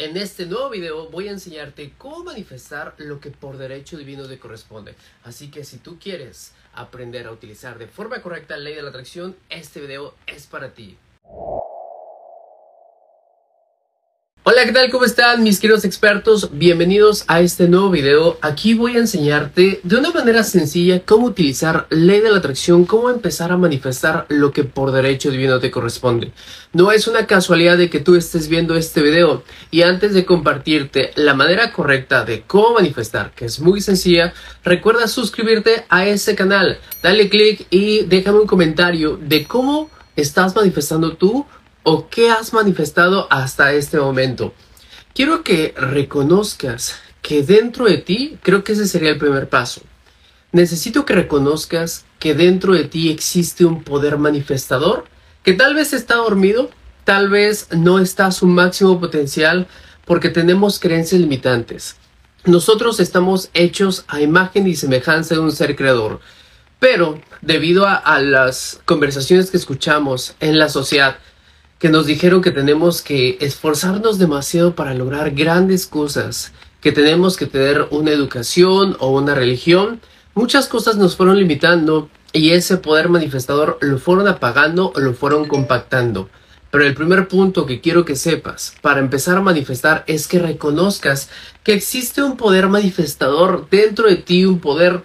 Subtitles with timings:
[0.00, 4.38] En este nuevo video voy a enseñarte cómo manifestar lo que por derecho divino te
[4.38, 4.94] corresponde.
[5.24, 8.88] Así que si tú quieres aprender a utilizar de forma correcta la ley de la
[8.88, 10.96] atracción, este video es para ti.
[14.66, 14.90] ¿Qué tal?
[14.90, 16.50] ¿Cómo están mis queridos expertos?
[16.52, 18.36] Bienvenidos a este nuevo video.
[18.42, 23.08] Aquí voy a enseñarte de una manera sencilla cómo utilizar ley de la atracción, cómo
[23.08, 26.32] empezar a manifestar lo que por derecho divino te corresponde.
[26.74, 31.12] No es una casualidad de que tú estés viendo este video y antes de compartirte
[31.16, 36.78] la manera correcta de cómo manifestar, que es muy sencilla, recuerda suscribirte a este canal,
[37.02, 41.46] dale click y déjame un comentario de cómo estás manifestando tú
[41.82, 44.52] o qué has manifestado hasta este momento.
[45.14, 49.82] Quiero que reconozcas que dentro de ti, creo que ese sería el primer paso.
[50.52, 55.04] Necesito que reconozcas que dentro de ti existe un poder manifestador
[55.42, 56.70] que tal vez está dormido,
[57.04, 59.68] tal vez no está a su máximo potencial
[60.04, 61.96] porque tenemos creencias limitantes.
[62.44, 66.20] Nosotros estamos hechos a imagen y semejanza de un ser creador,
[66.78, 71.18] pero debido a, a las conversaciones que escuchamos en la sociedad,
[71.80, 77.46] que nos dijeron que tenemos que esforzarnos demasiado para lograr grandes cosas, que tenemos que
[77.46, 79.98] tener una educación o una religión,
[80.34, 85.48] muchas cosas nos fueron limitando y ese poder manifestador lo fueron apagando o lo fueron
[85.48, 86.28] compactando.
[86.70, 91.30] Pero el primer punto que quiero que sepas para empezar a manifestar es que reconozcas
[91.64, 95.02] que existe un poder manifestador dentro de ti, un poder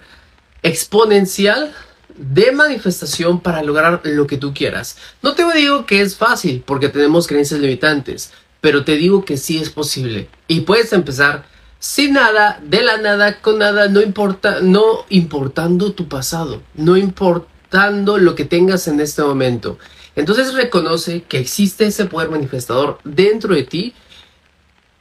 [0.62, 1.74] exponencial
[2.18, 4.96] de manifestación para lograr lo que tú quieras.
[5.22, 9.58] No te digo que es fácil porque tenemos creencias limitantes, pero te digo que sí
[9.58, 10.28] es posible.
[10.48, 11.44] Y puedes empezar
[11.78, 18.18] sin nada, de la nada, con nada, no importa, no importando tu pasado, no importando
[18.18, 19.78] lo que tengas en este momento.
[20.16, 23.94] Entonces reconoce que existe ese poder manifestador dentro de ti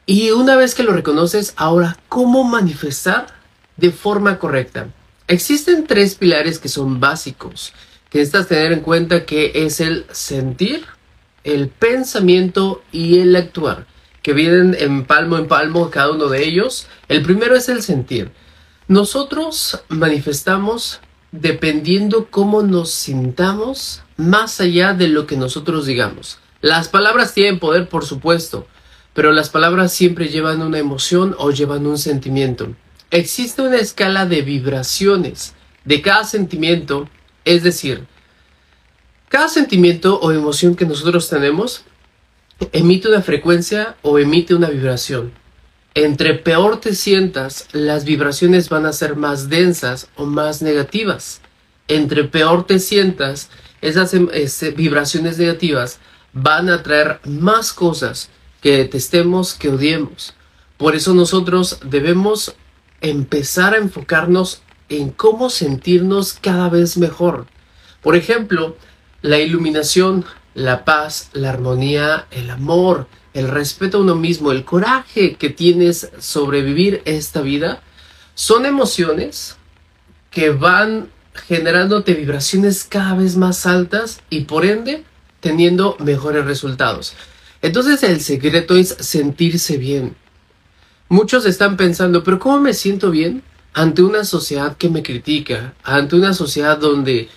[0.06, 3.28] y una vez que lo reconoces, ahora, ¿cómo manifestar
[3.78, 4.90] de forma correcta?
[5.28, 7.74] Existen tres pilares que son básicos,
[8.12, 10.86] que necesitas tener en cuenta que es el sentir,
[11.44, 13.88] el pensamiento y el actuar,
[14.22, 16.88] que vienen en palmo en palmo cada uno de ellos.
[17.08, 18.32] El primero es el sentir.
[18.88, 21.00] Nosotros manifestamos
[21.32, 26.38] dependiendo cómo nos sintamos más allá de lo que nosotros digamos.
[26.62, 28.68] Las palabras tienen poder, por supuesto,
[29.16, 32.76] pero las palabras siempre llevan una emoción o llevan un sentimiento.
[33.12, 37.08] Existe una escala de vibraciones de cada sentimiento,
[37.46, 38.06] es decir,
[39.30, 41.84] cada sentimiento o emoción que nosotros tenemos
[42.72, 45.32] emite una frecuencia o emite una vibración.
[45.94, 51.42] Entre peor te sientas, las vibraciones van a ser más densas o más negativas.
[51.88, 53.50] Entre peor te sientas,
[53.82, 54.28] esas em,
[54.76, 56.00] vibraciones negativas
[56.34, 58.30] van a traer más cosas
[58.62, 60.34] que detestemos, que odiemos.
[60.78, 62.56] Por eso nosotros debemos
[63.10, 67.48] empezar a enfocarnos en cómo sentirnos cada vez mejor.
[68.02, 68.78] Por ejemplo,
[69.22, 75.36] la iluminación, la paz, la armonía, el amor, el respeto a uno mismo, el coraje
[75.36, 77.82] que tienes sobre vivir esta vida,
[78.34, 79.58] son emociones
[80.32, 81.10] que van
[81.48, 85.04] generándote vibraciones cada vez más altas y por ende
[85.40, 87.14] teniendo mejores resultados.
[87.62, 90.16] Entonces el secreto es sentirse bien,
[91.08, 93.44] Muchos están pensando, pero ¿cómo me siento bien
[93.74, 97.30] ante una sociedad que me critica, ante una sociedad donde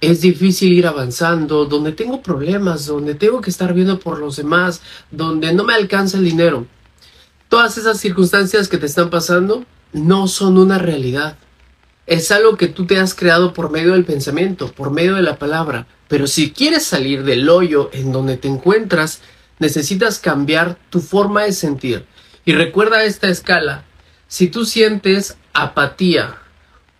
[0.00, 4.80] es difícil ir avanzando, donde tengo problemas, donde tengo que estar viendo por los demás,
[5.10, 6.68] donde no me alcanza el dinero?
[7.48, 11.36] Todas esas circunstancias que te están pasando no son una realidad.
[12.06, 15.36] Es algo que tú te has creado por medio del pensamiento, por medio de la
[15.36, 15.88] palabra.
[16.06, 19.20] Pero si quieres salir del hoyo en donde te encuentras,
[19.58, 22.06] necesitas cambiar tu forma de sentir
[22.46, 23.84] y recuerda esta escala.
[24.28, 26.36] Si tú sientes apatía,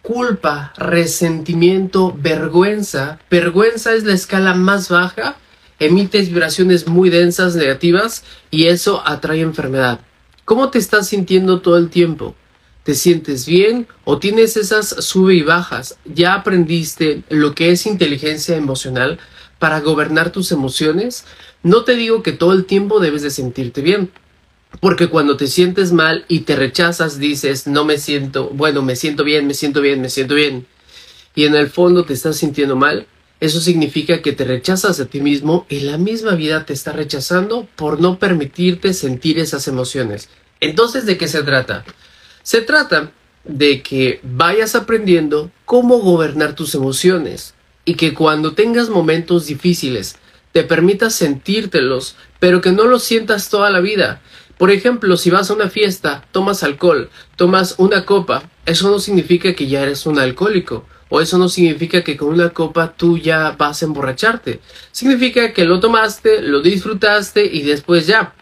[0.02, 5.36] culpa, resentimiento, vergüenza, vergüenza es la escala más baja,
[5.78, 10.00] emites vibraciones muy densas, negativas, y eso atrae enfermedad.
[10.44, 12.34] ¿Cómo te estás sintiendo todo el tiempo?
[12.82, 15.96] ¿Te sientes bien o tienes esas sube y bajas?
[16.04, 19.18] ¿Ya aprendiste lo que es inteligencia emocional
[19.60, 21.24] para gobernar tus emociones?
[21.62, 24.10] No te digo que todo el tiempo debes de sentirte bien,
[24.80, 29.24] porque cuando te sientes mal y te rechazas, dices, no me siento, bueno, me siento
[29.24, 30.66] bien, me siento bien, me siento bien.
[31.34, 33.06] Y en el fondo te estás sintiendo mal.
[33.38, 37.68] Eso significa que te rechazas a ti mismo y la misma vida te está rechazando
[37.76, 40.30] por no permitirte sentir esas emociones.
[40.60, 41.84] Entonces, ¿de qué se trata?
[42.42, 43.12] Se trata
[43.44, 50.16] de que vayas aprendiendo cómo gobernar tus emociones y que cuando tengas momentos difíciles
[50.52, 54.22] te permitas sentírtelos, pero que no los sientas toda la vida.
[54.58, 59.54] Por ejemplo, si vas a una fiesta, tomas alcohol, tomas una copa, eso no significa
[59.54, 60.84] que ya eres un alcohólico.
[61.08, 64.60] O eso no significa que con una copa tú ya vas a emborracharte.
[64.90, 68.34] Significa que lo tomaste, lo disfrutaste y después ya.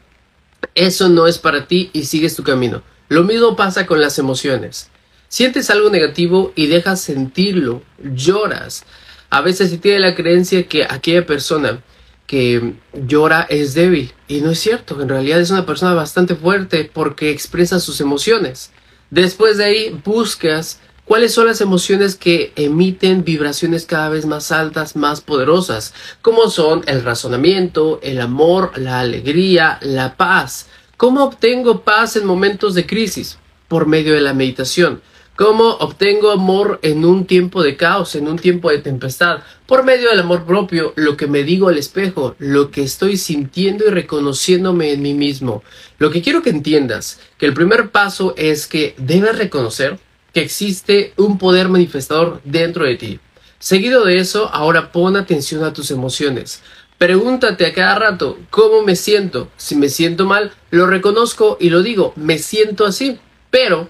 [0.74, 2.82] Eso no es para ti y sigues tu camino.
[3.08, 4.88] Lo mismo pasa con las emociones.
[5.28, 8.84] Sientes algo negativo y dejas sentirlo, lloras.
[9.28, 11.82] A veces se tiene la creencia que aquella persona
[12.26, 14.12] que llora es débil.
[14.28, 18.70] Y no es cierto, en realidad es una persona bastante fuerte porque expresa sus emociones.
[19.10, 24.96] Después de ahí buscas cuáles son las emociones que emiten vibraciones cada vez más altas,
[24.96, 30.66] más poderosas, como son el razonamiento, el amor, la alegría, la paz.
[30.96, 33.38] ¿Cómo obtengo paz en momentos de crisis?
[33.68, 35.02] Por medio de la meditación.
[35.36, 39.40] ¿Cómo obtengo amor en un tiempo de caos, en un tiempo de tempestad?
[39.66, 43.84] Por medio del amor propio, lo que me digo al espejo, lo que estoy sintiendo
[43.84, 45.64] y reconociéndome en mí mismo.
[45.98, 49.98] Lo que quiero que entiendas, que el primer paso es que debes reconocer
[50.32, 53.18] que existe un poder manifestador dentro de ti.
[53.58, 56.62] Seguido de eso, ahora pon atención a tus emociones.
[56.96, 59.48] Pregúntate a cada rato cómo me siento.
[59.56, 63.18] Si me siento mal, lo reconozco y lo digo, me siento así.
[63.50, 63.88] Pero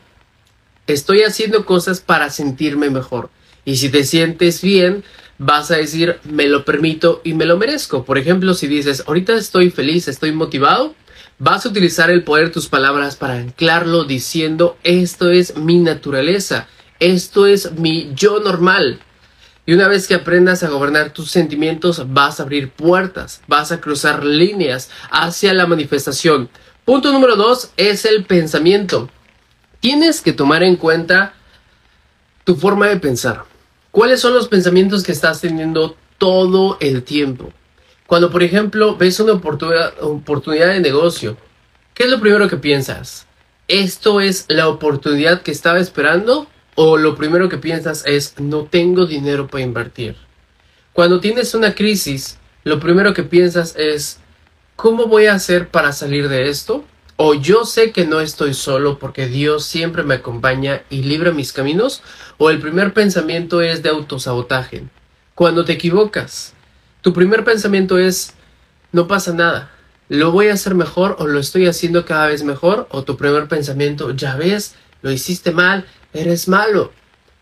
[0.87, 3.31] estoy haciendo cosas para sentirme mejor.
[3.65, 5.05] Y si te sientes bien,
[5.39, 8.05] vas a decir, me lo permito y me lo merezco.
[8.05, 10.95] Por ejemplo, si dices, ahorita estoy feliz, estoy motivado,
[11.39, 16.69] vas a utilizar el poder de tus palabras para anclarlo diciendo, esto es mi naturaleza,
[17.01, 19.01] esto es mi yo normal.
[19.67, 23.81] Y una vez que aprendas a gobernar tus sentimientos, vas a abrir puertas, vas a
[23.81, 26.51] cruzar líneas hacia la manifestación.
[26.85, 29.09] Punto número dos es el pensamiento
[29.85, 31.35] tienes que tomar en cuenta
[32.45, 33.45] tu forma de pensar.
[33.91, 37.53] ¿Cuáles son los pensamientos que estás teniendo todo el tiempo?
[38.07, 41.37] Cuando, por ejemplo, ves una oportunidad, de negocio,
[41.93, 43.27] ¿qué es lo primero que piensas?
[43.69, 46.47] ¿Esto es la oportunidad que estaba esperando?
[46.77, 50.17] ¿O lo primero que piensas es no tengo dinero para invertir?
[50.95, 54.19] Cuando tienes una crisis, lo primero que piensas es
[54.77, 56.87] ¿cómo voy a hacer para salir de esto?
[57.17, 61.53] O yo sé que no estoy solo porque Dios siempre me acompaña y libra mis
[61.53, 62.03] caminos,
[62.39, 64.85] o el primer pensamiento es de autosabotaje.
[65.35, 66.55] Cuando te equivocas,
[67.03, 68.35] tu primer pensamiento es
[68.93, 69.71] no pasa nada,
[70.09, 73.49] lo voy a hacer mejor o lo estoy haciendo cada vez mejor, o tu primer
[73.49, 76.93] pensamiento, ya ves, lo hiciste mal, eres malo.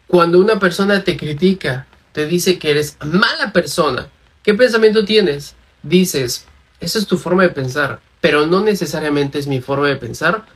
[0.07, 4.09] Cuando una persona te critica, te dice que eres mala persona,
[4.43, 5.55] ¿qué pensamiento tienes?
[5.83, 6.45] Dices,
[6.81, 10.47] esa es tu forma de pensar pero no necesariamente es mi forma de pensar,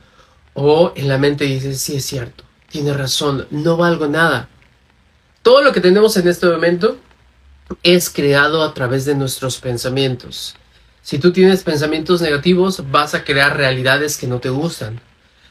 [0.53, 4.47] o en la mente dices, sí es cierto, tiene razón, no valgo nada.
[5.41, 6.97] Todo lo que tenemos en este momento
[7.83, 10.55] es creado a través de nuestros pensamientos.
[11.01, 15.01] Si tú tienes pensamientos negativos, vas a crear realidades que no te gustan.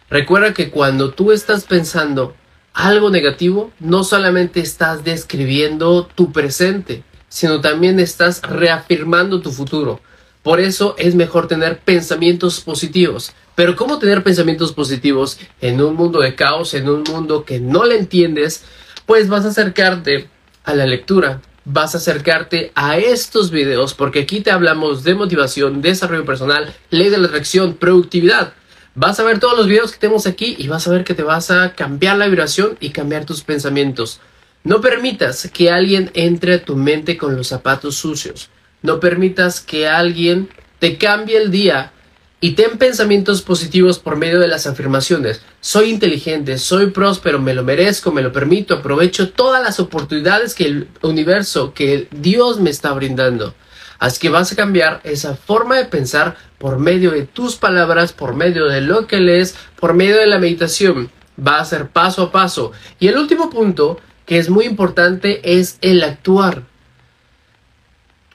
[0.09, 2.35] Recuerda que cuando tú estás pensando
[2.73, 10.01] algo negativo, no solamente estás describiendo tu presente, sino también estás reafirmando tu futuro.
[10.47, 13.33] Por eso es mejor tener pensamientos positivos.
[13.57, 17.85] Pero ¿cómo tener pensamientos positivos en un mundo de caos, en un mundo que no
[17.85, 18.63] le entiendes?
[19.07, 20.29] Pues vas a acercarte
[20.63, 25.83] a la lectura, vas a acercarte a estos videos porque aquí te hablamos de motivación,
[25.83, 28.53] desarrollo personal, ley de la atracción, productividad.
[28.95, 31.25] Vas a ver todos los videos que tenemos aquí y vas a ver que te
[31.25, 34.21] vas a cambiar la vibración y cambiar tus pensamientos.
[34.63, 38.49] No permitas que alguien entre a tu mente con los zapatos sucios.
[38.83, 41.93] No permitas que alguien te cambie el día
[42.41, 45.41] y ten pensamientos positivos por medio de las afirmaciones.
[45.61, 50.67] Soy inteligente, soy próspero, me lo merezco, me lo permito, aprovecho todas las oportunidades que
[50.67, 53.55] el universo, que Dios me está brindando.
[53.99, 58.35] Así que vas a cambiar esa forma de pensar por medio de tus palabras, por
[58.35, 61.11] medio de lo que lees, por medio de la meditación.
[61.39, 62.73] Va a ser paso a paso.
[62.99, 66.63] Y el último punto, que es muy importante, es el actuar.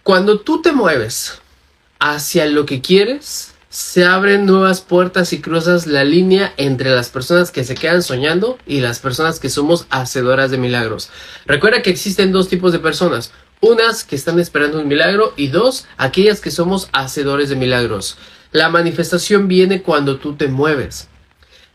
[0.04, 1.42] Cuando tú te mueves
[2.00, 7.52] hacia lo que quieres, se abren nuevas puertas y cruzas la línea entre las personas
[7.52, 11.12] que se quedan soñando y las personas que somos hacedoras de milagros.
[11.46, 13.32] Recuerda que existen dos tipos de personas.
[13.60, 18.18] Unas que están esperando un milagro y dos, aquellas que somos hacedores de milagros.
[18.52, 21.10] La manifestación viene cuando tú te mueves.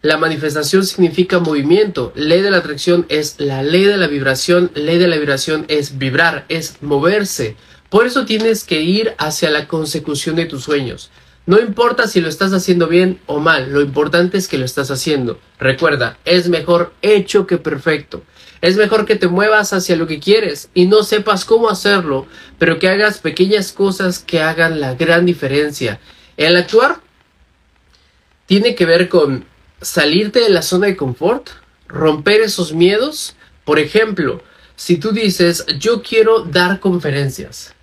[0.03, 2.13] La manifestación significa movimiento.
[2.17, 4.73] Ley de la atracción es la ley de la vibración.
[4.75, 7.57] Ley de la vibración es vibrar, es moverse.
[7.91, 11.11] Por eso tienes que ir hacia la consecución de tus sueños.
[11.47, 14.91] No importa si lo estás haciendo bien o mal, lo importante es que lo estás
[14.91, 15.39] haciendo.
[15.61, 18.25] Recuerda, es mejor hecho que perfecto.
[18.61, 22.27] Es mejor que te muevas hacia lo que quieres y no sepas cómo hacerlo,
[22.59, 26.01] pero que hagas pequeñas cosas que hagan la gran diferencia.
[26.37, 27.01] El actuar
[28.47, 29.45] tiene que ver con
[29.81, 31.51] salirte de la zona de confort,
[31.87, 33.37] romper esos miedos.
[33.65, 34.43] Por ejemplo,
[34.75, 37.76] si tú dices, yo quiero dar conferencias,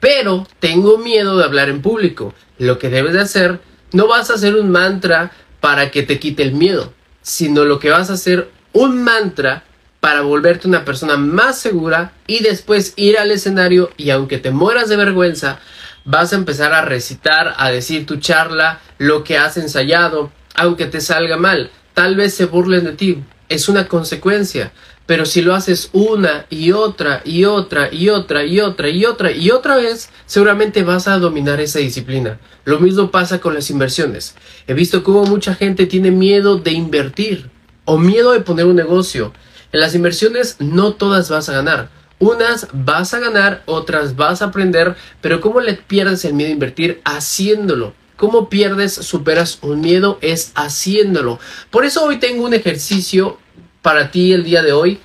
[0.00, 3.60] pero tengo miedo de hablar en público, lo que debes de hacer,
[3.92, 6.92] no vas a hacer un mantra para que te quite el miedo,
[7.22, 9.64] sino lo que vas a hacer un mantra
[10.00, 14.88] para volverte una persona más segura y después ir al escenario y aunque te mueras
[14.88, 15.58] de vergüenza,
[16.04, 21.00] vas a empezar a recitar, a decir tu charla, lo que has ensayado, aunque te
[21.00, 24.72] salga mal, tal vez se burlen de ti, es una consecuencia,
[25.06, 29.30] pero si lo haces una y otra y otra y otra y otra y otra
[29.30, 32.38] y otra vez, seguramente vas a dominar esa disciplina.
[32.64, 34.34] Lo mismo pasa con las inversiones.
[34.66, 37.50] He visto cómo mucha gente tiene miedo de invertir
[37.84, 39.32] o miedo de poner un negocio.
[39.72, 41.88] En las inversiones no todas vas a ganar.
[42.18, 46.54] Unas vas a ganar, otras vas a aprender, pero ¿cómo le pierdes el miedo a
[46.54, 47.94] invertir haciéndolo?
[48.16, 50.18] ¿Cómo pierdes, superas un miedo?
[50.22, 51.38] Es haciéndolo.
[51.70, 53.38] Por eso hoy tengo un ejercicio
[53.86, 54.98] para ti el día de hoy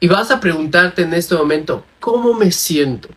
[0.00, 3.10] y vas a preguntarte en este momento, ¿cómo me siento?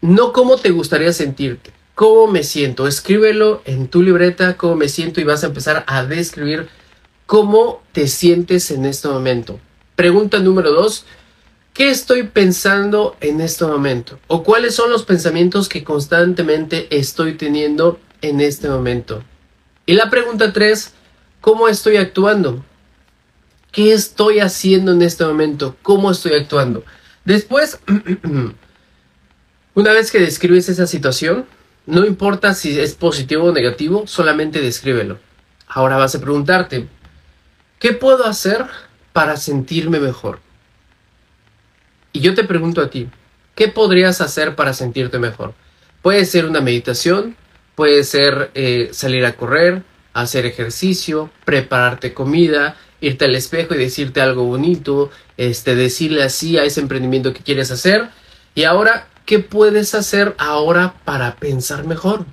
[0.00, 2.88] No cómo te gustaría sentirte, ¿cómo me siento?
[2.88, 6.68] Escríbelo en tu libreta, cómo me siento y vas a empezar a describir
[7.26, 9.60] cómo te sientes en este momento.
[9.94, 11.04] Pregunta número dos,
[11.72, 14.18] ¿qué estoy pensando en este momento?
[14.26, 19.22] ¿O cuáles son los pensamientos que constantemente estoy teniendo en este momento?
[19.86, 20.92] Y la pregunta tres,
[21.40, 22.64] ¿cómo estoy actuando?
[23.72, 25.76] ¿Qué estoy haciendo en este momento?
[25.80, 26.84] ¿Cómo estoy actuando?
[27.24, 27.80] Después,
[29.74, 31.46] una vez que describes esa situación,
[31.86, 35.18] no importa si es positivo o negativo, solamente descríbelo.
[35.66, 36.86] Ahora vas a preguntarte,
[37.78, 38.66] ¿qué puedo hacer
[39.14, 40.40] para sentirme mejor?
[42.12, 43.08] Y yo te pregunto a ti,
[43.54, 45.54] ¿qué podrías hacer para sentirte mejor?
[46.02, 47.36] Puede ser una meditación,
[47.74, 54.22] puede ser eh, salir a correr, hacer ejercicio, prepararte comida, irte al espejo y decirte
[54.22, 58.08] algo bonito, este, decirle así a ese emprendimiento que quieres hacer.
[58.54, 62.24] Y ahora, ¿qué puedes hacer ahora para pensar mejor?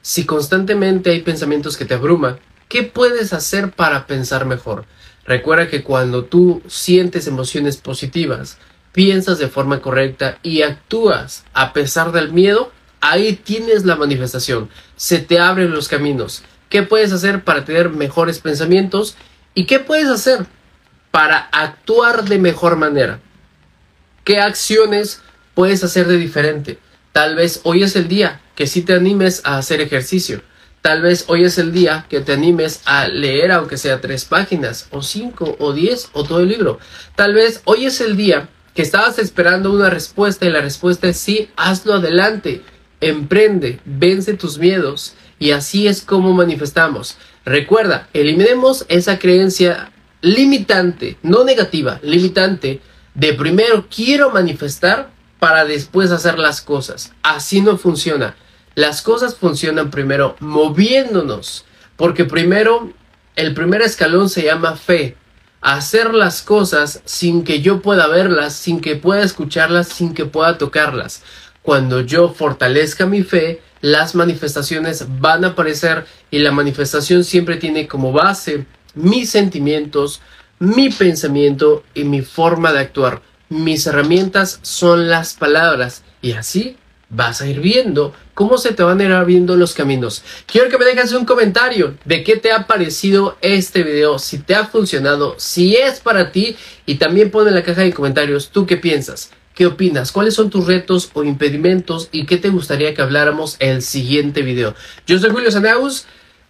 [0.00, 4.86] Si constantemente hay pensamientos que te abruman, ¿qué puedes hacer para pensar mejor?
[5.26, 8.58] Recuerda que cuando tú sientes emociones positivas,
[8.92, 14.70] piensas de forma correcta y actúas a pesar del miedo, ahí tienes la manifestación.
[14.96, 16.42] Se te abren los caminos.
[16.70, 19.16] ¿Qué puedes hacer para tener mejores pensamientos
[19.54, 20.46] ¿Y qué puedes hacer
[21.12, 23.20] para actuar de mejor manera?
[24.24, 25.20] ¿Qué acciones
[25.54, 26.78] puedes hacer de diferente?
[27.12, 30.42] Tal vez hoy es el día que sí te animes a hacer ejercicio.
[30.82, 34.88] Tal vez hoy es el día que te animes a leer aunque sea tres páginas,
[34.90, 36.80] o cinco, o diez, o todo el libro.
[37.14, 41.16] Tal vez hoy es el día que estabas esperando una respuesta y la respuesta es
[41.16, 42.62] sí, hazlo adelante,
[43.00, 47.16] emprende, vence tus miedos y así es como manifestamos.
[47.44, 52.80] Recuerda, eliminemos esa creencia limitante, no negativa, limitante,
[53.14, 57.12] de primero quiero manifestar para después hacer las cosas.
[57.22, 58.34] Así no funciona.
[58.74, 62.90] Las cosas funcionan primero moviéndonos, porque primero
[63.36, 65.16] el primer escalón se llama fe.
[65.60, 70.56] Hacer las cosas sin que yo pueda verlas, sin que pueda escucharlas, sin que pueda
[70.56, 71.22] tocarlas.
[71.62, 77.86] Cuando yo fortalezca mi fe, las manifestaciones van a aparecer y la manifestación siempre tiene
[77.86, 78.64] como base
[78.94, 80.22] mis sentimientos,
[80.58, 83.20] mi pensamiento y mi forma de actuar.
[83.50, 86.78] Mis herramientas son las palabras y así
[87.10, 90.22] vas a ir viendo cómo se te van a ir abriendo los caminos.
[90.46, 94.54] Quiero que me dejes un comentario de qué te ha parecido este video, si te
[94.54, 98.64] ha funcionado, si es para ti y también pon en la caja de comentarios tú
[98.64, 99.30] qué piensas.
[99.54, 100.10] ¿Qué opinas?
[100.10, 104.42] ¿Cuáles son tus retos o impedimentos y qué te gustaría que habláramos en el siguiente
[104.42, 104.74] video?
[105.06, 106.06] Yo soy Julio Sanaus,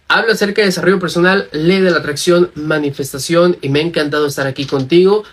[0.07, 4.47] hablo acerca de desarrollo personal, ley de la atracción, manifestación y me ha encantado estar
[4.47, 5.23] aquí contigo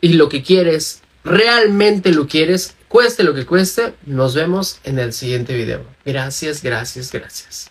[0.00, 5.12] y lo que quieres, realmente lo quieres, cueste lo que cueste, nos vemos en el
[5.12, 5.84] siguiente video.
[6.04, 7.70] Gracias, gracias, gracias.